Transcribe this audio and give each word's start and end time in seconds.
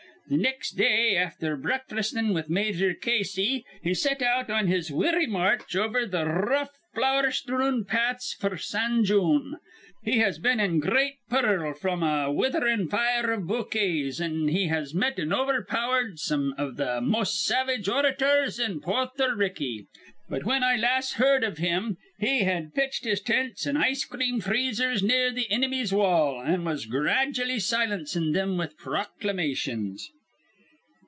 Th' 0.29 0.35
nex' 0.39 0.71
day, 0.71 1.17
afther 1.17 1.57
breakfastin' 1.57 2.33
with 2.33 2.49
Mayor 2.49 2.93
Casey, 2.93 3.65
he 3.83 3.93
set 3.93 4.21
out 4.21 4.49
on 4.49 4.67
his 4.67 4.89
weary 4.89 5.27
march 5.27 5.75
over 5.75 6.07
th' 6.07 6.13
r 6.15 6.45
rough, 6.45 6.69
flower 6.93 7.31
strewn 7.31 7.83
paths 7.83 8.33
f'r 8.39 8.57
San 8.57 9.03
Joon. 9.03 9.57
He 10.01 10.19
has 10.19 10.39
been 10.39 10.61
in 10.61 10.79
gr 10.79 10.93
reat 10.95 11.15
purl 11.29 11.73
fr'm 11.73 12.01
a 12.01 12.31
witherin' 12.31 12.87
fire 12.87 13.33
iv 13.33 13.41
bokays, 13.41 14.21
an' 14.21 14.47
he 14.47 14.67
has 14.67 14.93
met 14.93 15.19
an' 15.19 15.33
overpowered 15.33 16.17
some 16.17 16.53
iv 16.57 16.77
th' 16.77 17.03
mos' 17.03 17.37
savage 17.43 17.89
orators 17.89 18.57
in 18.57 18.79
Porther 18.79 19.35
Ricky; 19.35 19.87
but, 20.29 20.43
whin 20.43 20.63
I 20.63 20.77
las' 20.77 21.15
heerd 21.15 21.43
iv 21.43 21.57
him, 21.57 21.97
he 22.19 22.43
had 22.43 22.73
pitched 22.73 23.03
his 23.03 23.19
tents 23.19 23.67
an' 23.67 23.75
ice 23.75 24.05
cream 24.05 24.39
freezers 24.39 25.03
near 25.03 25.29
the 25.33 25.47
inimy's 25.51 25.91
wall, 25.91 26.41
an' 26.41 26.63
was 26.63 26.85
grajully 26.85 27.59
silencin' 27.59 28.33
thim 28.33 28.55
with 28.55 28.77
proclamations." 28.77 30.09